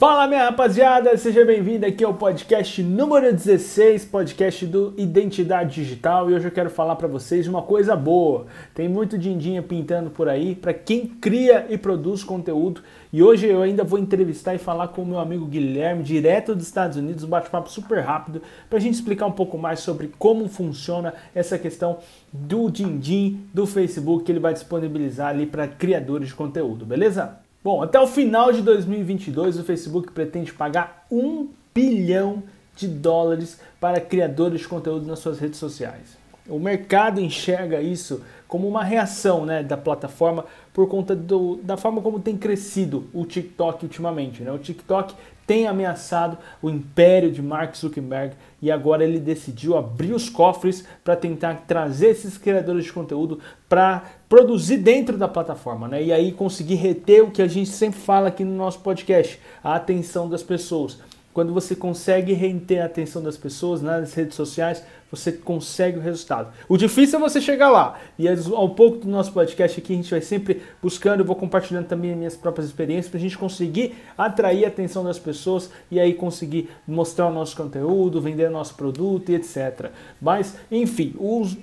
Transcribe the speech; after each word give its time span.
Fala 0.00 0.26
minha 0.26 0.44
rapaziada, 0.44 1.14
seja 1.18 1.44
bem-vindo 1.44 1.84
aqui 1.84 2.02
ao 2.02 2.14
podcast 2.14 2.82
número 2.82 3.30
16, 3.30 4.06
podcast 4.06 4.64
do 4.64 4.94
Identidade 4.96 5.74
Digital, 5.74 6.30
e 6.30 6.34
hoje 6.34 6.48
eu 6.48 6.50
quero 6.50 6.70
falar 6.70 6.96
para 6.96 7.06
vocês 7.06 7.46
uma 7.46 7.60
coisa 7.60 7.94
boa. 7.94 8.46
Tem 8.74 8.88
muito 8.88 9.18
dindinha 9.18 9.62
pintando 9.62 10.08
por 10.08 10.26
aí 10.26 10.54
para 10.54 10.72
quem 10.72 11.06
cria 11.06 11.66
e 11.68 11.76
produz 11.76 12.24
conteúdo, 12.24 12.82
e 13.12 13.22
hoje 13.22 13.46
eu 13.46 13.60
ainda 13.60 13.84
vou 13.84 13.98
entrevistar 13.98 14.54
e 14.54 14.58
falar 14.58 14.88
com 14.88 15.02
o 15.02 15.06
meu 15.06 15.18
amigo 15.18 15.44
Guilherme, 15.44 16.02
direto 16.02 16.54
dos 16.54 16.64
Estados 16.64 16.96
Unidos, 16.96 17.22
um 17.22 17.28
bate-papo 17.28 17.70
super 17.70 18.00
rápido, 18.00 18.40
para 18.70 18.78
a 18.78 18.80
gente 18.80 18.94
explicar 18.94 19.26
um 19.26 19.32
pouco 19.32 19.58
mais 19.58 19.80
sobre 19.80 20.10
como 20.18 20.48
funciona 20.48 21.12
essa 21.34 21.58
questão 21.58 21.98
do 22.32 22.70
din-din 22.70 23.42
do 23.52 23.66
Facebook 23.66 24.24
que 24.24 24.32
ele 24.32 24.40
vai 24.40 24.54
disponibilizar 24.54 25.28
ali 25.28 25.44
para 25.44 25.68
criadores 25.68 26.28
de 26.28 26.34
conteúdo, 26.34 26.86
beleza? 26.86 27.38
Bom, 27.62 27.82
até 27.82 28.00
o 28.00 28.06
final 28.06 28.52
de 28.52 28.62
2022, 28.62 29.58
o 29.58 29.64
Facebook 29.64 30.12
pretende 30.12 30.50
pagar 30.50 31.04
um 31.10 31.48
bilhão 31.74 32.42
de 32.74 32.88
dólares 32.88 33.60
para 33.78 34.00
criadores 34.00 34.62
de 34.62 34.68
conteúdo 34.68 35.06
nas 35.06 35.18
suas 35.18 35.38
redes 35.38 35.58
sociais. 35.58 36.18
O 36.48 36.58
mercado 36.58 37.20
enxerga 37.20 37.82
isso 37.82 38.22
como 38.48 38.66
uma 38.66 38.82
reação 38.82 39.44
né, 39.44 39.62
da 39.62 39.76
plataforma 39.76 40.46
por 40.72 40.88
conta 40.88 41.14
do, 41.14 41.56
da 41.62 41.76
forma 41.76 42.00
como 42.00 42.18
tem 42.18 42.36
crescido 42.36 43.08
o 43.12 43.26
TikTok 43.26 43.84
ultimamente. 43.84 44.42
Né? 44.42 44.50
O 44.50 44.58
TikTok 44.58 45.14
tem 45.46 45.68
ameaçado 45.68 46.38
o 46.62 46.70
império 46.70 47.30
de 47.30 47.42
Mark 47.42 47.76
Zuckerberg 47.76 48.34
e 48.62 48.70
agora 48.70 49.04
ele 49.04 49.20
decidiu 49.20 49.76
abrir 49.76 50.12
os 50.12 50.30
cofres 50.30 50.84
para 51.04 51.14
tentar 51.14 51.64
trazer 51.66 52.08
esses 52.08 52.38
criadores 52.38 52.84
de 52.84 52.92
conteúdo 52.92 53.38
para 53.68 54.04
produzir 54.30 54.76
dentro 54.76 55.18
da 55.18 55.26
plataforma, 55.26 55.88
né? 55.88 56.04
E 56.04 56.12
aí 56.12 56.30
conseguir 56.30 56.76
reter 56.76 57.24
o 57.24 57.32
que 57.32 57.42
a 57.42 57.48
gente 57.48 57.68
sempre 57.68 57.98
fala 57.98 58.28
aqui 58.28 58.44
no 58.44 58.54
nosso 58.56 58.78
podcast, 58.78 59.40
a 59.62 59.74
atenção 59.74 60.28
das 60.28 60.40
pessoas. 60.40 60.98
Quando 61.32 61.52
você 61.52 61.74
consegue 61.74 62.32
reter 62.32 62.80
a 62.80 62.86
atenção 62.86 63.22
das 63.22 63.36
pessoas 63.36 63.82
nas 63.82 64.14
redes 64.14 64.36
sociais, 64.36 64.84
você 65.10 65.32
consegue 65.32 65.98
o 65.98 66.00
resultado. 66.00 66.52
O 66.68 66.76
difícil 66.76 67.18
é 67.18 67.22
você 67.22 67.40
chegar 67.40 67.70
lá. 67.70 67.98
E 68.18 68.28
ao 68.28 68.70
pouco 68.70 68.98
do 68.98 69.08
nosso 69.08 69.32
podcast 69.32 69.80
aqui, 69.80 69.92
a 69.92 69.96
gente 69.96 70.10
vai 70.10 70.20
sempre 70.20 70.62
buscando, 70.80 71.20
eu 71.20 71.24
vou 71.24 71.34
compartilhando 71.34 71.86
também 71.86 72.14
minhas 72.14 72.36
próprias 72.36 72.66
experiências 72.66 73.08
para 73.08 73.18
a 73.18 73.20
gente 73.20 73.36
conseguir 73.36 73.94
atrair 74.16 74.64
a 74.64 74.68
atenção 74.68 75.02
das 75.02 75.18
pessoas 75.18 75.70
e 75.90 75.98
aí 75.98 76.14
conseguir 76.14 76.70
mostrar 76.86 77.26
o 77.26 77.32
nosso 77.32 77.56
conteúdo, 77.56 78.20
vender 78.20 78.48
o 78.48 78.52
nosso 78.52 78.74
produto 78.74 79.30
e 79.30 79.34
etc. 79.34 79.90
Mas, 80.20 80.56
enfim, 80.70 81.14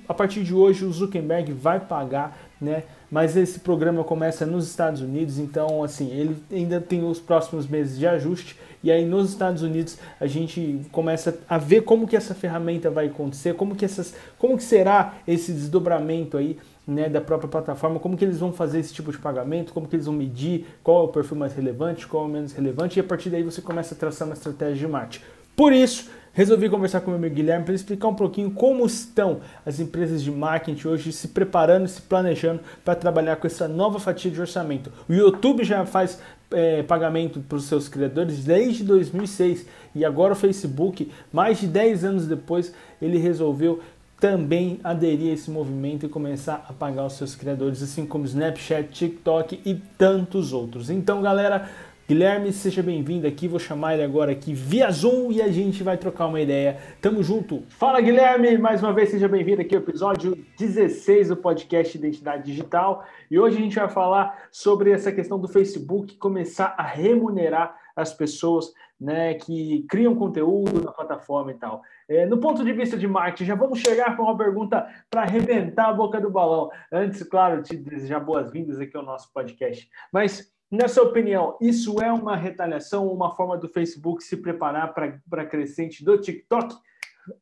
a 0.07 0.13
partir 0.13 0.43
de 0.43 0.53
hoje 0.53 0.83
o 0.83 0.91
Zuckerberg 0.91 1.53
vai 1.53 1.79
pagar, 1.79 2.46
né? 2.59 2.83
Mas 3.09 3.37
esse 3.37 3.59
programa 3.59 4.03
começa 4.03 4.45
nos 4.45 4.67
Estados 4.67 5.01
Unidos, 5.01 5.37
então 5.39 5.83
assim, 5.83 6.11
ele 6.11 6.37
ainda 6.51 6.81
tem 6.81 7.03
os 7.03 7.19
próximos 7.19 7.67
meses 7.67 7.97
de 7.97 8.05
ajuste 8.05 8.57
e 8.83 8.91
aí 8.91 9.05
nos 9.05 9.29
Estados 9.29 9.61
Unidos 9.61 9.97
a 10.19 10.27
gente 10.27 10.81
começa 10.91 11.39
a 11.47 11.57
ver 11.57 11.81
como 11.81 12.07
que 12.07 12.15
essa 12.15 12.35
ferramenta 12.35 12.89
vai 12.89 13.07
acontecer, 13.07 13.55
como 13.55 13.75
que 13.75 13.85
essas, 13.85 14.13
como 14.37 14.57
que 14.57 14.63
será 14.63 15.15
esse 15.27 15.51
desdobramento 15.51 16.37
aí 16.37 16.57
né, 16.85 17.09
da 17.09 17.19
própria 17.19 17.49
plataforma, 17.49 17.99
como 17.99 18.15
que 18.15 18.23
eles 18.23 18.39
vão 18.39 18.53
fazer 18.53 18.79
esse 18.79 18.93
tipo 18.93 19.11
de 19.11 19.17
pagamento, 19.17 19.73
como 19.73 19.87
que 19.87 19.95
eles 19.95 20.05
vão 20.05 20.15
medir, 20.15 20.65
qual 20.81 21.01
é 21.01 21.03
o 21.03 21.07
perfil 21.09 21.37
mais 21.37 21.53
relevante, 21.53 22.07
qual 22.07 22.23
é 22.23 22.27
o 22.27 22.29
menos 22.29 22.53
relevante, 22.53 22.97
e 22.97 23.01
a 23.01 23.03
partir 23.03 23.29
daí 23.29 23.43
você 23.43 23.61
começa 23.61 23.93
a 23.93 23.97
traçar 23.97 24.27
uma 24.27 24.33
estratégia 24.33 24.75
de 24.75 24.87
marketing. 24.87 25.25
Por 25.53 25.73
isso, 25.73 26.09
resolvi 26.37 26.69
conversar 26.69 27.01
com 27.01 27.07
o 27.07 27.09
meu 27.09 27.17
amigo 27.17 27.33
Guilherme 27.33 27.65
para 27.65 27.73
explicar 27.73 28.09
um 28.09 28.13
pouquinho 28.13 28.51
como 28.51 28.85
estão 28.85 29.39
as 29.65 29.79
empresas 29.79 30.21
de 30.21 30.29
marketing 30.29 30.87
hoje 30.87 31.11
se 31.11 31.29
preparando, 31.29 31.87
se 31.87 31.99
planejando 31.99 32.59
para 32.85 32.93
trabalhar 32.93 33.37
com 33.37 33.47
essa 33.47 33.67
nova 33.67 33.99
fatia 33.99 34.29
de 34.29 34.39
orçamento. 34.39 34.91
O 35.09 35.13
YouTube 35.13 35.63
já 35.63 35.83
faz 35.83 36.19
é, 36.51 36.83
pagamento 36.83 37.39
para 37.39 37.57
os 37.57 37.63
seus 37.63 37.89
criadores 37.89 38.43
desde 38.43 38.83
2006 38.83 39.65
e 39.95 40.05
agora 40.05 40.33
o 40.33 40.35
Facebook, 40.35 41.11
mais 41.33 41.59
de 41.59 41.65
10 41.65 42.05
anos 42.05 42.27
depois, 42.27 42.71
ele 43.01 43.17
resolveu 43.17 43.81
também 44.19 44.79
aderir 44.83 45.31
a 45.31 45.33
esse 45.33 45.49
movimento 45.49 46.05
e 46.05 46.09
começar 46.09 46.65
a 46.69 46.73
pagar 46.73 47.07
os 47.07 47.13
seus 47.13 47.35
criadores, 47.35 47.81
assim 47.81 48.05
como 48.05 48.25
Snapchat, 48.25 48.89
TikTok 48.91 49.59
e 49.65 49.73
tantos 49.97 50.53
outros. 50.53 50.91
Então, 50.91 51.19
galera, 51.21 51.67
Guilherme, 52.07 52.53
seja 52.53 52.81
bem-vindo 52.81 53.27
aqui. 53.27 53.49
Vou 53.49 53.59
chamar 53.59 53.95
ele 53.95 54.03
agora 54.03 54.31
aqui 54.31 54.53
via 54.53 54.89
Zoom 54.89 55.29
e 55.29 55.41
a 55.41 55.49
gente 55.49 55.83
vai 55.83 55.97
trocar 55.97 56.27
uma 56.27 56.39
ideia. 56.39 56.77
Tamo 57.01 57.21
junto. 57.21 57.63
Fala, 57.67 57.99
Guilherme! 57.99 58.57
Mais 58.57 58.81
uma 58.81 58.93
vez, 58.93 59.09
seja 59.09 59.27
bem-vindo 59.27 59.61
aqui 59.61 59.75
ao 59.75 59.81
episódio 59.81 60.37
16 60.57 61.27
do 61.27 61.35
podcast 61.35 61.97
Identidade 61.97 62.45
Digital. 62.45 63.03
E 63.29 63.37
hoje 63.37 63.57
a 63.57 63.59
gente 63.59 63.75
vai 63.75 63.89
falar 63.89 64.47
sobre 64.49 64.91
essa 64.91 65.11
questão 65.11 65.37
do 65.37 65.49
Facebook 65.49 66.15
começar 66.15 66.75
a 66.77 66.83
remunerar 66.83 67.75
as 67.93 68.13
pessoas 68.13 68.71
né, 68.97 69.33
que 69.33 69.85
criam 69.89 70.15
conteúdo 70.15 70.81
na 70.81 70.93
plataforma 70.93 71.51
e 71.51 71.55
tal. 71.55 71.81
É, 72.07 72.25
no 72.25 72.37
ponto 72.37 72.63
de 72.63 72.71
vista 72.71 72.97
de 72.97 73.05
marketing, 73.05 73.43
já 73.43 73.55
vamos 73.55 73.79
chegar 73.79 74.15
com 74.15 74.23
uma 74.23 74.37
pergunta 74.37 74.87
para 75.09 75.23
arrebentar 75.23 75.89
a 75.89 75.93
boca 75.93 76.21
do 76.21 76.29
balão. 76.29 76.69
Antes, 76.89 77.21
claro, 77.23 77.61
te 77.61 77.75
desejar 77.75 78.21
boas-vindas 78.21 78.79
aqui 78.79 78.95
ao 78.95 79.03
nosso 79.03 79.29
podcast. 79.33 79.89
Mas 80.09 80.55
na 80.69 80.87
sua 80.87 81.03
opinião, 81.03 81.57
isso 81.61 82.01
é 82.01 82.11
uma 82.11 82.35
retaliação, 82.35 83.07
uma 83.07 83.33
forma 83.35 83.57
do 83.57 83.69
Facebook 83.69 84.23
se 84.23 84.37
preparar 84.37 84.93
para 84.93 85.41
a 85.41 85.45
crescente 85.45 86.03
do 86.03 86.17
TikTok? 86.17 86.75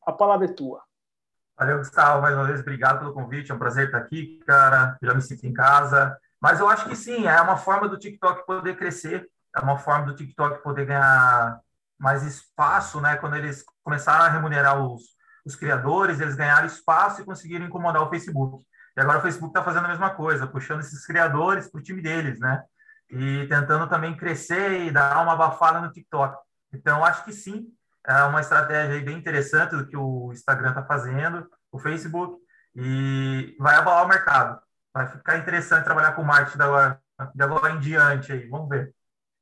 A 0.04 0.12
palavra 0.12 0.46
é 0.46 0.52
tua. 0.52 0.82
Valeu, 1.58 1.78
Gustavo, 1.78 2.22
mais 2.22 2.34
uma 2.34 2.44
vez, 2.44 2.60
obrigado 2.60 2.98
pelo 3.00 3.14
convite, 3.14 3.50
é 3.50 3.54
um 3.54 3.58
prazer 3.58 3.86
estar 3.86 3.98
aqui, 3.98 4.40
cara, 4.46 4.96
já 5.02 5.14
me 5.14 5.22
sinto 5.22 5.44
em 5.44 5.52
casa. 5.52 6.16
Mas 6.40 6.60
eu 6.60 6.68
acho 6.68 6.88
que 6.88 6.94
sim, 6.94 7.26
é 7.26 7.40
uma 7.40 7.56
forma 7.56 7.88
do 7.88 7.98
TikTok 7.98 8.46
poder 8.46 8.76
crescer, 8.76 9.28
é 9.56 9.60
uma 9.60 9.78
forma 9.78 10.06
do 10.06 10.14
TikTok 10.14 10.62
poder 10.62 10.84
ganhar 10.84 11.58
mais 11.98 12.22
espaço, 12.22 13.00
né? 13.00 13.16
Quando 13.16 13.36
eles 13.36 13.64
começaram 13.82 14.26
a 14.26 14.28
remunerar 14.28 14.78
os, 14.78 15.02
os 15.44 15.56
criadores, 15.56 16.20
eles 16.20 16.36
ganharam 16.36 16.66
espaço 16.66 17.22
e 17.22 17.24
conseguiram 17.24 17.66
incomodar 17.66 18.02
o 18.02 18.10
Facebook. 18.10 18.62
E 18.96 19.00
agora 19.00 19.18
o 19.18 19.22
Facebook 19.22 19.50
está 19.50 19.64
fazendo 19.64 19.86
a 19.86 19.88
mesma 19.88 20.10
coisa, 20.10 20.46
puxando 20.46 20.80
esses 20.80 21.06
criadores 21.06 21.68
para 21.70 21.80
o 21.80 21.82
time 21.82 22.02
deles, 22.02 22.38
né? 22.38 22.62
E 23.10 23.46
tentando 23.48 23.88
também 23.88 24.16
crescer 24.16 24.82
e 24.82 24.90
dar 24.90 25.22
uma 25.22 25.32
abafada 25.32 25.80
no 25.80 25.92
TikTok. 25.92 26.36
Então, 26.72 27.04
acho 27.04 27.24
que 27.24 27.32
sim, 27.32 27.72
é 28.06 28.22
uma 28.24 28.40
estratégia 28.40 29.02
bem 29.04 29.18
interessante 29.18 29.76
do 29.76 29.86
que 29.86 29.96
o 29.96 30.32
Instagram 30.32 30.70
está 30.70 30.84
fazendo, 30.84 31.48
o 31.72 31.78
Facebook, 31.78 32.38
e 32.74 33.56
vai 33.58 33.76
abalar 33.76 34.04
o 34.04 34.08
mercado. 34.08 34.60
Vai 34.92 35.06
ficar 35.06 35.38
interessante 35.38 35.84
trabalhar 35.84 36.12
com 36.12 36.22
marketing 36.22 36.58
de 36.58 36.64
agora, 36.64 37.00
agora 37.18 37.72
em 37.72 37.80
diante 37.80 38.32
aí, 38.32 38.46
vamos 38.48 38.68
ver. 38.68 38.94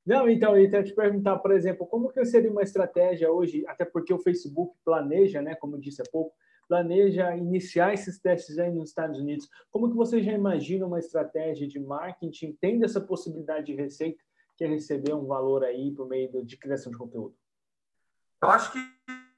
Não, 0.07 0.29
então, 0.29 0.57
eu 0.57 0.65
ia 0.65 0.83
te 0.85 0.95
perguntar, 0.95 1.39
por 1.39 1.51
exemplo, 1.51 1.87
como 1.87 2.13
que 2.13 2.25
seria 2.27 2.51
uma 2.51 2.63
estratégia 2.63 3.31
hoje, 3.31 3.65
até 3.67 3.85
porque 3.85 4.13
o 4.13 4.19
Facebook 4.19 4.77
planeja, 4.85 5.41
né, 5.41 5.55
como 5.55 5.77
eu 5.77 5.81
disse 5.81 6.03
há 6.03 6.05
pouco, 6.11 6.35
planeja 6.69 7.37
iniciar 7.37 7.93
esses 7.93 8.19
testes 8.21 8.59
aí 8.59 8.71
nos 8.71 8.91
Estados 8.91 9.19
Unidos. 9.19 9.49
Como 9.71 9.91
que 9.91 9.97
você 9.97 10.23
já 10.23 10.33
imagina 10.33 10.87
uma 10.87 10.99
estratégia 10.99 11.67
de 11.67 11.79
marketing 11.79 12.57
tendo 12.61 12.85
essa 12.85 13.01
possibilidade 13.01 13.67
de 13.67 13.75
receita 13.75 14.23
que 14.57 14.65
é 14.65 14.69
receber 14.69 15.15
um 15.15 15.27
valor 15.27 15.65
aí 15.65 15.93
por 15.93 16.09
meio 16.09 16.45
de 16.45 16.57
criação 16.57 16.93
de 16.93 16.99
conteúdo? 16.99 17.35
Eu 18.43 18.51
acho 18.51 18.73
que 18.73 18.79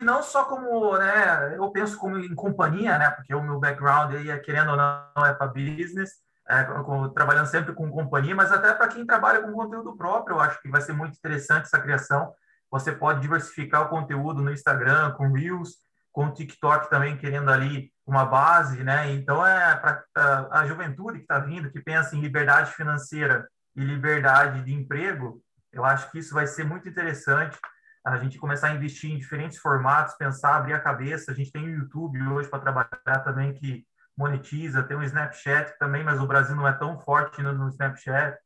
não 0.01 0.23
só 0.23 0.45
como, 0.45 0.97
né, 0.99 1.57
eu 1.57 1.71
penso 1.71 1.99
como 1.99 2.19
em 2.19 2.35
companhia, 2.35 2.99
né, 2.99 3.11
porque 3.11 3.35
o 3.35 3.43
meu 3.43 3.59
background 3.59 4.15
aí 4.15 4.31
é 4.31 4.39
querendo 4.39 4.73
ou 4.73 4.77
não 4.77 5.25
é 5.25 5.33
para 5.33 5.47
business, 5.47 6.11
é, 6.49 6.65
trabalhando 7.15 7.47
sempre 7.47 7.75
com 7.75 7.91
companhia, 7.91 8.35
mas 8.35 8.53
até 8.53 8.73
para 8.73 8.89
quem 8.89 9.07
trabalha 9.07 9.43
com 9.43 9.53
conteúdo 9.53 9.97
próprio, 9.97 10.37
eu 10.37 10.41
acho 10.41 10.61
que 10.61 10.69
vai 10.69 10.81
ser 10.81 10.93
muito 10.93 11.17
interessante 11.17 11.65
essa 11.65 11.81
criação. 11.81 12.33
Você 12.71 12.93
pode 12.93 13.21
diversificar 13.21 13.87
o 13.87 13.89
conteúdo 13.89 14.43
no 14.43 14.53
Instagram, 14.53 15.13
com 15.13 15.33
Reels, 15.33 15.79
com 16.17 16.29
o 16.29 16.33
TikTok 16.33 16.89
também 16.89 17.15
querendo 17.19 17.51
ali 17.51 17.93
uma 18.07 18.25
base, 18.25 18.83
né? 18.83 19.13
Então 19.13 19.47
é 19.47 19.77
para 19.77 20.03
a 20.51 20.67
juventude 20.67 21.19
que 21.19 21.25
está 21.25 21.39
vindo, 21.39 21.71
que 21.71 21.79
pensa 21.79 22.17
em 22.17 22.23
liberdade 22.23 22.73
financeira 22.73 23.47
e 23.77 23.85
liberdade 23.85 24.65
de 24.65 24.73
emprego, 24.73 25.43
eu 25.71 25.85
acho 25.85 26.11
que 26.11 26.19
isso 26.19 26.33
vai 26.33 26.47
ser 26.47 26.65
muito 26.65 26.89
interessante. 26.89 27.59
A 28.03 28.17
gente 28.17 28.39
começar 28.39 28.69
a 28.69 28.75
investir 28.75 29.11
em 29.11 29.19
diferentes 29.19 29.59
formatos, 29.59 30.15
pensar, 30.15 30.57
abrir 30.57 30.73
a 30.73 30.81
cabeça. 30.81 31.33
A 31.33 31.35
gente 31.35 31.53
tem 31.53 31.67
o 31.67 31.81
YouTube 31.81 32.27
hoje 32.29 32.49
para 32.49 32.61
trabalhar 32.61 33.21
também 33.23 33.53
que 33.53 33.85
monetiza, 34.17 34.83
tem 34.83 34.97
o 34.97 35.03
Snapchat 35.03 35.77
também, 35.79 36.03
mas 36.03 36.19
o 36.19 36.27
Brasil 36.27 36.57
não 36.57 36.67
é 36.67 36.73
tão 36.73 36.99
forte 36.99 37.43
no, 37.43 37.53
no 37.53 37.69
Snapchat. 37.69 38.39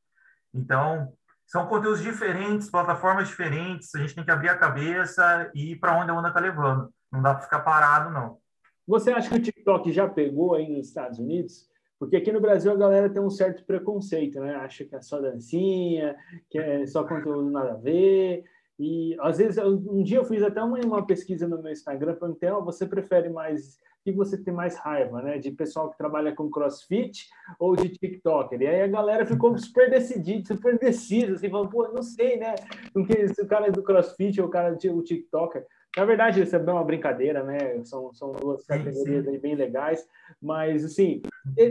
Então, 0.52 1.12
são 1.46 1.69
conteúdos 1.69 2.02
diferentes, 2.02 2.69
plataformas 2.69 3.28
diferentes, 3.28 3.94
a 3.94 3.99
gente 3.99 4.16
tem 4.16 4.25
que 4.25 4.31
abrir 4.32 4.49
a 4.49 4.58
cabeça 4.58 5.49
e 5.55 5.70
ir 5.73 5.76
para 5.78 5.96
onde 5.96 6.11
a 6.11 6.14
onda 6.14 6.28
está 6.28 6.40
levando. 6.40 6.93
Não 7.12 7.23
dá 7.23 7.35
para 7.35 7.43
ficar 7.43 7.61
parado, 7.61 8.11
não. 8.11 8.39
Você 8.87 9.11
acha 9.11 9.29
que 9.29 9.37
o 9.37 9.43
TikTok 9.43 9.93
já 9.93 10.09
pegou 10.09 10.55
aí 10.55 10.69
nos 10.69 10.89
Estados 10.89 11.19
Unidos? 11.19 11.69
Porque 11.99 12.17
aqui 12.17 12.33
no 12.33 12.41
Brasil 12.41 12.73
a 12.73 12.77
galera 12.77 13.11
tem 13.11 13.21
um 13.21 13.31
certo 13.31 13.65
preconceito, 13.65 14.41
né? 14.41 14.55
Acha 14.57 14.85
que 14.85 14.97
é 14.97 15.03
só 15.03 15.21
dancinha, 15.21 16.17
que 16.49 16.59
é 16.59 16.87
só 16.87 17.05
conteúdo 17.05 17.51
nada 17.51 17.73
a 17.73 17.77
ver. 17.77 18.43
E 18.79 19.15
às 19.21 19.37
vezes, 19.37 19.62
um 19.62 20.03
dia 20.03 20.17
eu 20.17 20.25
fiz 20.25 20.43
até 20.43 20.62
uma, 20.62 20.79
uma 20.79 21.07
pesquisa 21.07 21.47
no 21.47 21.62
meu 21.62 21.71
Instagram, 21.71 22.15
perguntei, 22.15 22.51
oh, 22.51 22.65
você 22.65 22.87
prefere 22.87 23.29
mais, 23.29 23.79
que 24.03 24.11
você 24.11 24.43
tem 24.43 24.55
mais 24.55 24.77
raiva, 24.77 25.21
né? 25.21 25.37
De 25.37 25.51
pessoal 25.51 25.91
que 25.91 25.99
trabalha 25.99 26.35
com 26.35 26.49
crossfit 26.49 27.29
ou 27.59 27.77
de 27.77 27.91
TikToker? 27.91 28.62
E 28.62 28.67
aí 28.67 28.81
a 28.81 28.89
galera 28.89 29.27
ficou 29.27 29.57
super 29.59 29.91
decidida, 29.91 30.47
super 30.47 30.79
decisa, 30.79 31.35
assim, 31.35 31.51
falando, 31.51 31.69
pô, 31.69 31.87
não 31.89 32.03
sei, 32.03 32.39
né? 32.39 32.55
Porque 32.95 33.29
se 33.29 33.43
o 33.43 33.47
cara 33.47 33.67
é 33.67 33.71
do 33.71 33.83
crossfit 33.83 34.41
ou 34.41 34.47
o 34.47 34.51
cara 34.51 34.75
é 34.83 34.91
o 34.91 35.03
TikToker. 35.03 35.67
Na 35.96 36.04
verdade, 36.04 36.42
isso 36.42 36.54
é 36.54 36.58
uma 36.58 36.84
brincadeira, 36.84 37.42
né? 37.42 37.84
São, 37.84 38.12
são 38.14 38.32
duas 38.32 38.64
categorias 38.64 39.26
bem 39.40 39.56
legais, 39.56 40.06
mas 40.40 40.84
assim, 40.84 41.20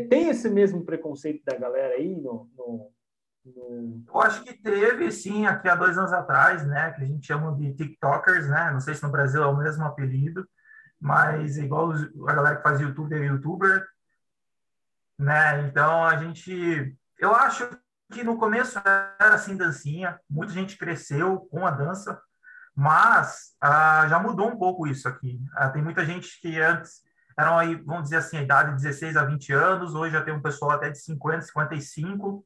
tem 0.10 0.30
esse 0.30 0.50
mesmo 0.50 0.84
preconceito 0.84 1.44
da 1.46 1.58
galera 1.58 1.96
aí 1.96 2.16
no, 2.16 2.50
no 2.58 2.92
eu 4.08 4.22
acho 4.22 4.44
que 4.44 4.54
teve, 4.54 5.12
sim, 5.12 5.46
aqui 5.46 5.68
há 5.68 5.76
dois 5.76 5.98
anos 5.98 6.12
atrás, 6.14 6.66
né, 6.66 6.92
que 6.92 7.02
a 7.02 7.06
gente 7.06 7.26
chama 7.26 7.56
de 7.56 7.74
TikTokers, 7.74 8.48
né, 8.50 8.72
não 8.72 8.80
sei 8.80 8.94
se 8.94 9.04
no 9.04 9.12
Brasil 9.12 9.42
é 9.42 9.48
o 9.48 9.58
mesmo 9.58 9.84
apelido, 9.86 10.48
mas 11.00 11.58
igual 11.58 11.92
a 11.92 12.34
galera 12.34 12.58
que 12.58 12.64
faz 12.64 12.80
YouTube 12.80 13.16
é 13.16 13.26
YouTuber, 13.26 13.88
né, 15.18 15.62
então 15.68 16.06
a 16.06 16.18
gente, 16.18 16.96
eu 17.18 17.34
acho 17.34 17.70
que 18.12 18.24
no 18.24 18.38
começo 18.38 18.80
era 18.80 19.36
assim 19.36 19.56
dancinha, 19.56 20.20
muita 20.30 20.54
gente 20.54 20.78
cresceu 20.78 21.48
com 21.52 21.66
a 21.66 21.72
dança, 21.72 22.22
mas 22.76 23.56
ah, 23.62 24.08
já 24.08 24.20
mudou 24.20 24.48
um 24.48 24.58
pouco 24.58 24.88
isso 24.88 25.08
aqui. 25.08 25.40
Ah, 25.54 25.70
tem 25.70 25.82
muita 25.82 26.06
gente 26.06 26.40
que 26.42 26.60
antes 26.60 27.02
eram 27.38 27.58
aí, 27.58 27.76
vamos 27.76 28.04
dizer 28.04 28.18
assim, 28.18 28.38
a 28.38 28.42
idade 28.42 28.72
de 28.72 28.84
16 28.84 29.16
a 29.16 29.24
20 29.24 29.54
anos, 29.54 29.96
hoje 29.96 30.14
já 30.14 30.22
tem 30.24 30.34
um 30.34 30.42
pessoal 30.42 30.72
até 30.72 30.90
de 30.90 31.00
50, 31.00 31.42
55, 31.44 32.46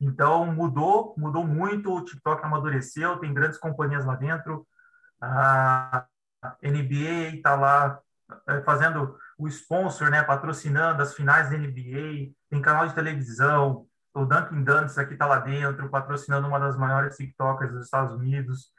então, 0.00 0.46
mudou, 0.46 1.14
mudou 1.18 1.44
muito, 1.44 1.92
o 1.92 2.04
TikTok 2.04 2.44
amadureceu, 2.44 3.18
tem 3.18 3.34
grandes 3.34 3.58
companhias 3.58 4.04
lá 4.04 4.14
dentro, 4.14 4.64
a 5.20 6.06
NBA 6.62 7.36
está 7.36 7.56
lá 7.56 7.98
é, 8.46 8.60
fazendo 8.62 9.18
o 9.36 9.48
sponsor, 9.48 10.10
né, 10.10 10.22
patrocinando 10.22 11.02
as 11.02 11.14
finais 11.14 11.50
da 11.50 11.56
NBA, 11.56 12.32
tem 12.48 12.62
canal 12.62 12.86
de 12.86 12.94
televisão, 12.94 13.88
o 14.14 14.24
Dunkin' 14.24 14.64
Donuts 14.64 14.98
aqui 14.98 15.12
está 15.14 15.26
lá 15.26 15.38
dentro, 15.38 15.88
patrocinando 15.88 16.48
uma 16.48 16.58
das 16.58 16.76
maiores 16.76 17.16
TikTokers 17.16 17.72
dos 17.72 17.84
Estados 17.84 18.14
Unidos. 18.16 18.72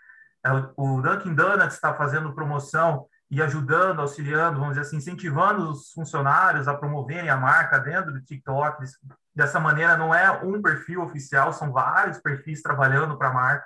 É, 0.45 0.49
o 0.77 1.01
Dunkin' 1.01 1.35
Donuts 1.35 1.75
está 1.75 1.93
fazendo 1.93 2.33
promoção 2.33 3.05
e 3.29 3.41
ajudando, 3.41 3.99
auxiliando, 3.99 4.59
vamos 4.59 4.75
dizer 4.75 4.87
assim, 4.87 4.97
incentivando 4.97 5.69
os 5.69 5.91
funcionários 5.91 6.67
a 6.67 6.75
promoverem 6.75 7.29
a 7.29 7.37
marca 7.37 7.77
dentro 7.79 8.11
do 8.11 8.21
TikTok, 8.21 8.83
Dessa 9.39 9.57
maneira, 9.57 9.95
não 9.95 10.13
é 10.13 10.29
um 10.43 10.61
perfil 10.61 11.01
oficial, 11.01 11.53
são 11.53 11.71
vários 11.71 12.17
perfis 12.17 12.61
trabalhando 12.61 13.17
para 13.17 13.29
a 13.29 13.33
marca. 13.33 13.65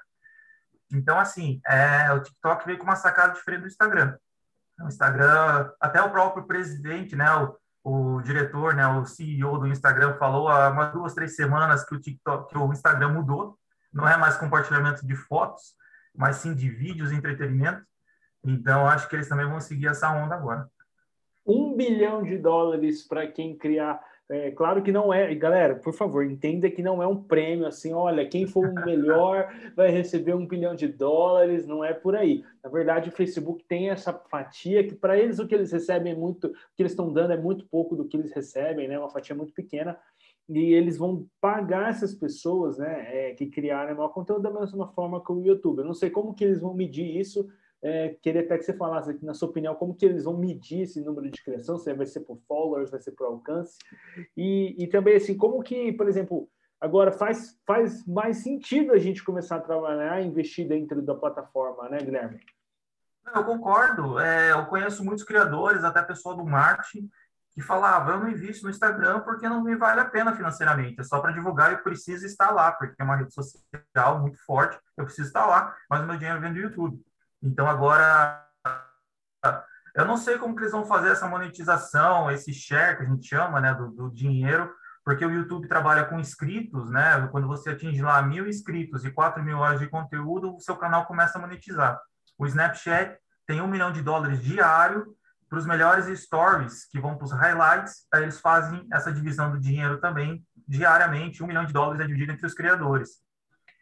Então, 0.92 1.20
assim, 1.20 1.60
é, 1.66 2.12
o 2.12 2.22
TikTok 2.22 2.64
veio 2.64 2.78
com 2.78 2.84
uma 2.84 2.96
sacada 2.96 3.34
diferente 3.34 3.62
do 3.62 3.68
Instagram. 3.68 4.16
O 4.80 4.88
Instagram, 4.88 5.72
até 5.80 6.00
o 6.00 6.12
próprio 6.12 6.46
presidente, 6.46 7.16
né, 7.16 7.26
o, 7.84 8.16
o 8.18 8.22
diretor, 8.22 8.76
né, 8.76 8.86
o 8.86 9.04
CEO 9.04 9.58
do 9.58 9.68
Instagram 9.68 10.16
falou 10.20 10.48
há 10.48 10.70
umas 10.70 10.94
duas, 10.94 11.16
três 11.16 11.36
semanas 11.36 11.84
que 11.84 11.96
o 11.96 12.00
TikTok, 12.00 12.50
que 12.50 12.58
o 12.58 12.72
Instagram 12.72 13.10
mudou. 13.10 13.58
Não 13.92 14.08
é 14.08 14.16
mais 14.16 14.38
compartilhamento 14.38 15.08
de 15.08 15.16
fotos, 15.16 15.74
mas 16.16 16.38
sim 16.38 16.54
de 16.54 16.70
vídeos 16.70 17.12
e 17.12 17.16
entretenimento. 17.16 17.84
Então, 18.44 18.86
acho 18.88 19.08
que 19.10 19.16
eles 19.16 19.28
também 19.28 19.48
vão 19.48 19.60
seguir 19.60 19.88
essa 19.88 20.12
onda 20.12 20.36
agora. 20.36 20.70
Um 21.46 21.76
bilhão 21.76 22.24
de 22.24 22.38
dólares 22.38 23.06
para 23.06 23.28
quem 23.28 23.58
criar 23.58 24.00
é 24.30 24.52
claro 24.52 24.82
que 24.82 24.92
não 24.92 25.14
é, 25.14 25.36
galera, 25.36 25.76
por 25.76 25.94
favor, 25.94 26.26
entenda 26.26 26.70
que 26.70 26.82
não 26.82 27.04
é 27.04 27.08
um 27.08 27.22
prêmio 27.22 27.68
assim, 27.68 27.94
olha, 27.94 28.28
quem 28.28 28.48
for 28.48 28.70
o 28.70 28.86
melhor 28.86 29.54
vai 29.76 29.90
receber 29.90 30.34
um 30.34 30.48
bilhão 30.48 30.74
de 30.74 30.88
dólares, 30.88 31.68
não 31.68 31.84
é 31.84 31.94
por 31.94 32.16
aí. 32.16 32.44
Na 32.64 32.70
verdade, 32.70 33.10
o 33.10 33.12
Facebook 33.12 33.66
tem 33.68 33.90
essa 33.90 34.14
fatia 34.14 34.84
que 34.88 34.96
para 34.96 35.18
eles 35.18 35.40
o 35.40 35.48
que 35.48 35.54
eles 35.54 35.72
recebem 35.72 36.14
é 36.14 36.16
muito, 36.16 36.48
o 36.48 36.52
que 36.76 36.82
eles 36.82 36.94
estão 36.94 37.12
dando 37.12 37.34
é 37.34 37.38
muito 37.38 37.66
pouco 37.68 37.96
do 37.98 38.06
que 38.06 38.16
eles 38.16 38.32
recebem, 38.32 38.88
né? 38.88 38.98
Uma 38.98 39.10
fatia 39.10 39.36
muito 39.36 39.54
pequena. 39.54 39.98
E 40.50 40.74
eles 40.74 40.98
vão 40.98 41.28
pagar 41.40 41.90
essas 41.90 42.14
pessoas, 42.14 42.78
né, 42.78 43.30
é, 43.30 43.34
que 43.34 43.48
criaram 43.48 43.96
maior 43.96 44.10
conteúdo 44.10 44.42
da 44.42 44.52
mesma 44.52 44.88
forma 44.90 45.24
que 45.24 45.32
o 45.32 45.42
YouTube. 45.42 45.80
Eu 45.80 45.86
não 45.86 45.94
sei 45.94 46.10
como 46.10 46.34
que 46.34 46.44
eles 46.44 46.60
vão 46.60 46.74
medir 46.74 47.18
isso, 47.18 47.48
é, 47.82 48.16
queria 48.22 48.42
até 48.42 48.58
que 48.58 48.64
você 48.64 48.74
falasse 48.74 49.12
aqui, 49.12 49.26
na 49.26 49.34
sua 49.34 49.50
opinião, 49.50 49.76
como 49.76 49.94
que 49.94 50.06
eles 50.06 50.24
vão 50.24 50.38
medir 50.38 50.82
esse 50.82 51.02
número 51.02 51.30
de 51.30 51.44
criação, 51.44 51.78
se 51.78 51.94
vai 51.94 52.06
ser 52.06 52.22
por 52.22 52.38
followers, 52.48 52.90
vai 52.90 53.02
ser 53.02 53.12
por 53.12 53.28
alcance, 53.28 53.78
e, 54.38 54.76
e 54.82 54.88
também, 54.88 55.16
assim, 55.16 55.36
como 55.36 55.62
que, 55.62 55.92
por 55.92 56.08
exemplo, 56.08 56.50
agora 56.80 57.12
faz, 57.12 57.60
faz 57.66 58.06
mais 58.06 58.38
sentido 58.38 58.94
a 58.94 58.98
gente 58.98 59.24
começar 59.24 59.58
a 59.58 59.62
trabalhar, 59.62 60.22
investir 60.22 60.68
dentro 60.68 61.02
da 61.02 61.14
plataforma, 61.14 61.90
né, 61.90 61.98
Guilherme? 61.98 62.40
Eu 63.36 63.44
concordo, 63.44 64.20
é, 64.20 64.52
eu 64.52 64.66
conheço 64.66 65.04
muitos 65.04 65.24
criadores, 65.24 65.84
até 65.84 66.02
pessoa 66.02 66.36
do 66.36 66.46
marketing, 66.46 67.10
que 67.54 67.62
falava, 67.62 68.12
eu 68.12 68.20
não 68.20 68.30
invisto 68.30 68.64
no 68.64 68.72
Instagram 68.72 69.20
porque 69.22 69.48
não 69.48 69.64
me 69.64 69.76
vale 69.76 70.00
a 70.00 70.06
pena 70.06 70.36
financeiramente, 70.36 71.00
é 71.00 71.04
só 71.04 71.20
para 71.20 71.32
divulgar 71.32 71.72
eu 71.72 71.84
preciso 71.84 72.26
estar 72.26 72.52
lá, 72.52 72.72
porque 72.72 73.00
é 73.00 73.06
uma 73.06 73.16
rede 73.16 73.34
social 73.34 74.20
muito 74.20 74.44
forte, 74.44 74.80
eu 74.98 75.06
preciso 75.06 75.28
estar 75.28 75.46
lá, 75.46 75.76
mas 75.90 76.02
o 76.02 76.06
meu 76.06 76.18
dinheiro 76.18 76.42
vem 76.42 76.54
do 76.54 76.60
YouTube. 76.60 77.00
Então, 77.42 77.68
agora, 77.68 78.44
eu 79.94 80.06
não 80.06 80.18
sei 80.18 80.38
como 80.38 80.56
que 80.56 80.62
eles 80.62 80.72
vão 80.72 80.86
fazer 80.86 81.10
essa 81.10 81.28
monetização, 81.28 82.32
esse 82.32 82.54
share 82.54 82.98
que 82.98 83.04
a 83.04 83.06
gente 83.06 83.28
chama, 83.28 83.62
né, 83.62 83.74
do, 83.74 83.92
do 83.92 84.10
dinheiro, 84.10 84.74
porque 85.06 85.26
o 85.26 85.32
YouTube 85.32 85.68
trabalha 85.68 86.06
com 86.06 86.20
inscritos, 86.20 86.90
né? 86.90 87.28
Quando 87.28 87.46
você 87.46 87.72
atinge 87.72 88.02
lá 88.02 88.22
mil 88.22 88.48
inscritos 88.48 89.04
e 89.04 89.12
quatro 89.12 89.44
mil 89.44 89.58
horas 89.58 89.80
de 89.80 89.88
conteúdo, 89.88 90.56
o 90.56 90.62
seu 90.62 90.78
canal 90.78 91.06
começa 91.06 91.38
a 91.38 91.42
monetizar. 91.42 92.00
O 92.38 92.46
Snapchat 92.46 93.18
tem 93.46 93.62
um 93.62 93.68
milhão 93.68 93.92
de 93.92 94.02
dólares 94.02 94.42
diário 94.42 95.14
para 95.54 95.60
os 95.60 95.68
melhores 95.68 96.20
stories 96.20 96.86
que 96.86 97.00
vão 97.00 97.16
para 97.16 97.26
os 97.26 97.32
highlights, 97.32 98.08
aí 98.12 98.24
eles 98.24 98.40
fazem 98.40 98.88
essa 98.92 99.14
divisão 99.14 99.52
do 99.52 99.60
dinheiro 99.60 100.00
também 100.00 100.44
diariamente, 100.68 101.44
um 101.44 101.48
milhão 101.48 101.64
de 101.64 101.72
dólares 101.72 102.02
é 102.02 102.08
dividido 102.08 102.32
entre 102.32 102.48
os 102.48 102.56
criadores. 102.56 103.22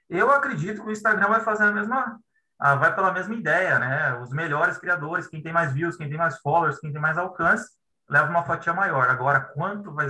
Eu 0.10 0.30
acredito 0.30 0.82
que 0.82 0.90
o 0.90 0.92
Instagram 0.92 1.30
vai 1.30 1.40
fazer 1.40 1.64
a 1.64 1.72
mesma 1.72 2.20
ah, 2.60 2.76
vai 2.76 2.94
pela 2.94 3.14
mesma 3.14 3.34
ideia, 3.34 3.80
né? 3.80 4.20
Os 4.20 4.32
melhores 4.32 4.78
criadores, 4.78 5.28
quem 5.28 5.42
tem 5.42 5.54
mais 5.54 5.72
views, 5.72 5.96
quem 5.96 6.10
tem 6.10 6.18
mais 6.18 6.40
followers, 6.40 6.78
quem 6.78 6.92
tem 6.92 7.02
mais 7.02 7.18
alcance, 7.18 7.72
leva 8.10 8.30
uma 8.30 8.44
fatia 8.44 8.74
maior. 8.74 9.10
Agora, 9.10 9.40
quanto 9.40 9.94
vai 9.94 10.10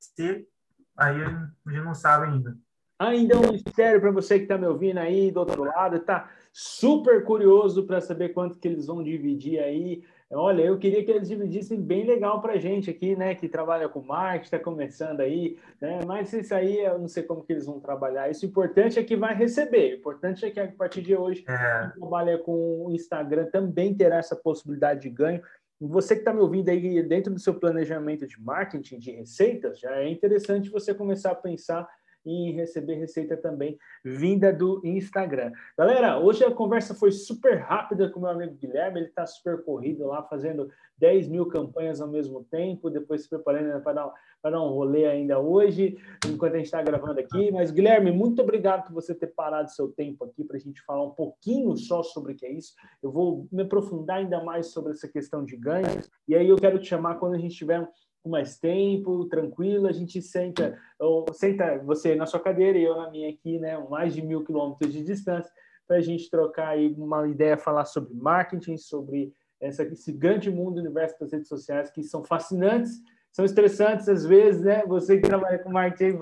ser, 0.00 0.48
aí 0.96 1.22
a 1.22 1.28
gente 1.70 1.84
não 1.84 1.94
sabe 1.94 2.26
ainda. 2.26 2.58
Ainda 2.98 3.38
um 3.38 3.52
mistério 3.52 4.00
para 4.00 4.10
você 4.10 4.36
que 4.36 4.46
está 4.46 4.58
me 4.58 4.66
ouvindo 4.66 4.98
aí 4.98 5.30
do 5.30 5.38
outro 5.38 5.62
lado, 5.62 5.96
está 5.96 6.28
super 6.52 7.22
curioso 7.24 7.86
para 7.86 8.00
saber 8.00 8.30
quanto 8.30 8.58
que 8.58 8.66
eles 8.66 8.86
vão 8.86 9.04
dividir 9.04 9.60
aí 9.60 10.02
Olha, 10.32 10.62
eu 10.62 10.76
queria 10.76 11.04
que 11.04 11.10
eles 11.10 11.28
dividissem 11.28 11.80
bem 11.80 12.04
legal 12.04 12.42
para 12.42 12.54
a 12.54 12.58
gente 12.58 12.90
aqui, 12.90 13.14
né, 13.14 13.34
que 13.36 13.48
trabalha 13.48 13.88
com 13.88 14.02
marketing, 14.02 14.44
está 14.44 14.58
começando 14.58 15.20
aí, 15.20 15.56
né, 15.80 16.00
mas 16.04 16.32
isso 16.32 16.52
aí 16.52 16.80
eu 16.80 16.98
não 16.98 17.06
sei 17.06 17.22
como 17.22 17.44
que 17.44 17.52
eles 17.52 17.66
vão 17.66 17.78
trabalhar. 17.78 18.28
Isso 18.28 18.44
o 18.44 18.48
importante 18.48 18.98
é 18.98 19.04
que 19.04 19.16
vai 19.16 19.34
receber, 19.36 19.94
o 19.94 19.98
importante 19.98 20.44
é 20.44 20.50
que 20.50 20.58
a 20.58 20.66
partir 20.72 21.02
de 21.02 21.14
hoje, 21.14 21.44
é. 21.48 21.82
quem 21.92 22.00
trabalha 22.00 22.38
com 22.38 22.86
o 22.86 22.92
Instagram 22.92 23.46
também 23.52 23.94
terá 23.94 24.16
essa 24.16 24.34
possibilidade 24.34 25.02
de 25.02 25.10
ganho. 25.10 25.40
Você 25.80 26.14
que 26.14 26.22
está 26.22 26.32
me 26.32 26.40
ouvindo 26.40 26.70
aí 26.70 27.02
dentro 27.02 27.32
do 27.32 27.38
seu 27.38 27.54
planejamento 27.54 28.26
de 28.26 28.40
marketing, 28.40 28.98
de 28.98 29.12
receitas, 29.12 29.78
já 29.78 29.94
é 29.96 30.08
interessante 30.08 30.70
você 30.70 30.92
começar 30.92 31.30
a 31.30 31.36
pensar 31.36 31.86
e 32.26 32.50
receber 32.50 32.94
receita 32.94 33.36
também 33.36 33.78
vinda 34.04 34.52
do 34.52 34.80
Instagram. 34.84 35.52
Galera, 35.78 36.18
hoje 36.18 36.44
a 36.44 36.50
conversa 36.50 36.94
foi 36.94 37.12
super 37.12 37.58
rápida 37.58 38.10
com 38.10 38.20
meu 38.20 38.30
amigo 38.30 38.54
Guilherme, 38.54 38.98
ele 38.98 39.08
está 39.08 39.24
super 39.24 39.62
corrido 39.62 40.06
lá, 40.06 40.22
fazendo 40.24 40.68
10 40.98 41.28
mil 41.28 41.46
campanhas 41.46 42.00
ao 42.00 42.08
mesmo 42.08 42.44
tempo, 42.44 42.90
depois 42.90 43.22
se 43.22 43.28
preparando 43.28 43.80
para 43.82 43.92
dar, 43.92 44.12
dar 44.42 44.62
um 44.62 44.70
rolê 44.70 45.06
ainda 45.06 45.38
hoje, 45.38 45.98
enquanto 46.26 46.54
a 46.54 46.56
gente 46.56 46.66
está 46.66 46.82
gravando 46.82 47.20
aqui. 47.20 47.50
Mas, 47.50 47.70
Guilherme, 47.70 48.10
muito 48.10 48.42
obrigado 48.42 48.86
por 48.86 48.94
você 48.94 49.14
ter 49.14 49.28
parado 49.28 49.70
seu 49.70 49.88
tempo 49.88 50.24
aqui 50.24 50.42
para 50.42 50.56
a 50.56 50.60
gente 50.60 50.82
falar 50.82 51.04
um 51.04 51.10
pouquinho 51.10 51.76
só 51.76 52.02
sobre 52.02 52.32
o 52.32 52.36
que 52.36 52.46
é 52.46 52.52
isso. 52.52 52.74
Eu 53.02 53.10
vou 53.10 53.46
me 53.52 53.62
aprofundar 53.62 54.18
ainda 54.18 54.42
mais 54.42 54.68
sobre 54.68 54.92
essa 54.92 55.06
questão 55.06 55.44
de 55.44 55.56
ganhos, 55.56 56.10
e 56.26 56.34
aí 56.34 56.48
eu 56.48 56.56
quero 56.56 56.78
te 56.78 56.88
chamar 56.88 57.16
quando 57.16 57.34
a 57.34 57.38
gente 57.38 57.56
tiver 57.56 57.86
com 58.26 58.30
mais 58.30 58.58
tempo, 58.58 59.24
tranquilo, 59.26 59.86
a 59.86 59.92
gente 59.92 60.20
senta, 60.20 60.76
ou 60.98 61.24
senta 61.32 61.78
você 61.78 62.16
na 62.16 62.26
sua 62.26 62.40
cadeira 62.40 62.76
e 62.76 62.82
eu 62.82 62.96
na 62.96 63.08
minha 63.08 63.30
aqui, 63.30 63.60
né, 63.60 63.78
mais 63.88 64.12
de 64.12 64.20
mil 64.20 64.44
quilômetros 64.44 64.92
de 64.92 65.04
distância, 65.04 65.50
para 65.86 65.98
a 65.98 66.00
gente 66.00 66.28
trocar 66.28 66.70
aí 66.70 66.92
uma 66.98 67.28
ideia, 67.28 67.56
falar 67.56 67.84
sobre 67.84 68.12
marketing, 68.14 68.76
sobre 68.76 69.32
essa, 69.60 69.84
esse 69.84 70.12
grande 70.12 70.50
mundo, 70.50 70.78
universo 70.78 71.14
das 71.20 71.30
redes 71.30 71.46
sociais 71.46 71.88
que 71.88 72.02
são 72.02 72.24
fascinantes, 72.24 73.00
são 73.30 73.44
estressantes 73.44 74.08
às 74.08 74.24
vezes, 74.24 74.62
né? 74.62 74.82
Você 74.86 75.18
que 75.18 75.28
trabalha 75.28 75.58
com 75.58 75.70
marketing, 75.70 76.18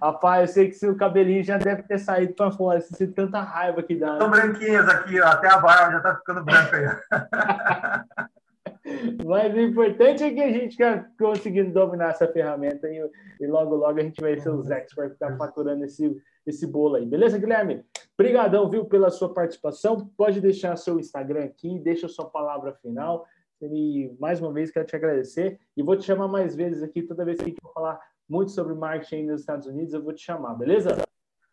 rapaz, 0.00 0.48
eu 0.48 0.54
sei 0.54 0.68
que 0.68 0.74
seu 0.74 0.94
cabelinho 0.96 1.42
já 1.42 1.58
deve 1.58 1.82
ter 1.82 1.98
saído 1.98 2.34
para 2.34 2.52
fora, 2.52 2.80
você 2.80 2.96
tem 2.96 3.10
tanta 3.10 3.40
raiva 3.40 3.82
que 3.82 3.96
dá. 3.96 4.12
Estão 4.12 4.30
né? 4.30 4.40
branquinhas 4.42 4.88
aqui, 4.88 5.20
ó, 5.20 5.26
até 5.26 5.48
a 5.48 5.58
barba 5.58 5.92
já 5.92 5.96
está 5.96 6.14
ficando 6.16 6.44
branca 6.44 6.76
aí. 6.76 8.28
Mas 9.24 9.54
o 9.54 9.60
importante 9.60 10.24
é 10.24 10.32
que 10.32 10.40
a 10.40 10.50
gente 10.50 10.70
está 10.72 11.06
conseguindo 11.18 11.72
dominar 11.72 12.10
essa 12.10 12.26
ferramenta 12.26 12.88
e, 12.88 12.98
e, 13.40 13.46
logo, 13.46 13.74
logo 13.74 13.98
a 13.98 14.02
gente 14.02 14.20
vai 14.20 14.38
ser 14.38 14.50
os 14.50 14.70
experts 14.70 15.12
que 15.12 15.18
tá 15.18 15.36
faturando 15.36 15.84
esse, 15.84 16.16
esse 16.46 16.66
bolo 16.66 16.96
aí. 16.96 17.06
Beleza, 17.06 17.38
Guilherme? 17.38 17.84
Obrigadão, 18.18 18.68
viu, 18.68 18.84
pela 18.84 19.10
sua 19.10 19.32
participação. 19.32 20.10
Pode 20.16 20.40
deixar 20.40 20.76
seu 20.76 20.98
Instagram 20.98 21.44
aqui, 21.44 21.78
deixa 21.78 22.08
sua 22.08 22.28
palavra 22.28 22.72
final. 22.74 23.26
E 23.60 24.14
mais 24.20 24.40
uma 24.40 24.52
vez 24.52 24.70
quero 24.70 24.86
te 24.86 24.94
agradecer 24.94 25.58
e 25.76 25.82
vou 25.82 25.96
te 25.96 26.04
chamar 26.04 26.28
mais 26.28 26.54
vezes 26.54 26.82
aqui 26.82 27.02
toda 27.02 27.24
vez 27.24 27.38
que 27.38 27.42
a 27.44 27.48
gente 27.48 27.60
for 27.60 27.72
falar 27.72 28.00
muito 28.28 28.52
sobre 28.52 28.74
marketing 28.74 29.26
nos 29.26 29.40
Estados 29.40 29.66
Unidos, 29.66 29.94
eu 29.94 30.02
vou 30.02 30.12
te 30.12 30.22
chamar, 30.22 30.54
beleza? 30.54 30.96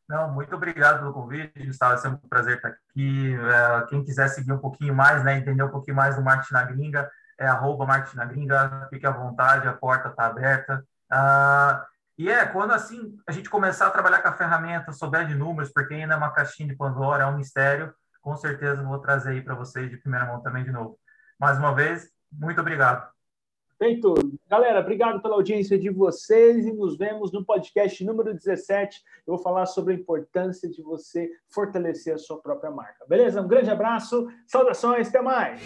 Não, 0.08 0.32
muito 0.32 0.56
obrigado 0.56 1.00
pelo 1.00 1.14
convite, 1.14 1.66
Gustavo. 1.66 1.96
É 1.96 1.98
sempre 1.98 2.20
um 2.24 2.30
prazer 2.30 2.58
estar 2.58 2.68
aqui. 2.68 3.34
É, 3.34 3.86
quem 3.88 4.04
quiser 4.04 4.28
seguir 4.28 4.52
um 4.52 4.60
pouquinho 4.60 4.94
mais, 4.94 5.24
né, 5.24 5.38
entender 5.38 5.64
um 5.64 5.72
pouquinho 5.72 5.96
mais 5.96 6.16
do 6.16 6.22
marketing 6.22 6.54
na 6.54 6.64
gringa, 6.64 7.12
é 7.40 7.48
arroba 7.48 7.86
marketing 7.86 8.18
na 8.18 8.26
gringa, 8.26 8.88
fique 8.90 9.06
à 9.06 9.12
vontade, 9.12 9.68
a 9.68 9.74
porta 9.74 10.10
está 10.10 10.26
aberta. 10.26 10.86
Ah, 11.12 11.86
e 12.18 12.30
é, 12.30 12.46
quando 12.46 12.72
assim 12.72 13.18
a 13.28 13.32
gente 13.32 13.50
começar 13.50 13.88
a 13.88 13.92
trabalhar 13.92 14.22
com 14.22 14.30
a 14.30 14.34
ferramenta, 14.38 14.94
souber 14.94 15.28
de 15.28 15.36
números, 15.36 15.72
porque 15.74 15.94
ainda 15.94 16.14
é 16.14 16.18
uma 16.18 16.32
caixinha 16.32 16.70
de 16.70 16.76
Pandora, 16.76 17.24
é 17.24 17.28
um 17.28 17.38
mistério, 17.38 17.94
com 18.22 18.36
certeza 18.36 18.82
vou 18.82 19.00
trazer 19.00 19.32
aí 19.32 19.42
para 19.42 19.54
vocês 19.54 19.90
de 19.90 19.98
primeira 19.98 20.26
mão 20.26 20.42
também 20.42 20.64
de 20.64 20.72
novo. 20.72 20.98
Mais 21.40 21.58
uma 21.58 21.76
vez, 21.76 22.10
muito 22.32 22.60
obrigado. 22.62 23.14
Feito. 23.78 24.14
Galera, 24.50 24.80
obrigado 24.80 25.22
pela 25.22 25.36
audiência 25.36 25.78
de 25.78 25.90
vocês 25.90 26.66
e 26.66 26.72
nos 26.72 26.98
vemos 26.98 27.34
no 27.34 27.44
podcast 27.44 28.04
número 28.06 28.34
17. 28.34 29.02
Eu 29.28 29.36
vou 29.36 29.44
falar 29.44 29.66
sobre 29.66 29.94
a 29.94 29.98
importância 29.98 30.70
de 30.70 30.82
você 30.82 31.30
fortalecer 31.54 32.16
a 32.16 32.18
sua 32.18 32.42
própria 32.42 32.72
marca. 32.72 33.06
Beleza? 33.06 33.42
Um 33.42 33.48
grande 33.48 33.70
abraço, 33.70 34.28
saudações, 34.48 35.10
até 35.10 35.22
mais! 35.22 35.62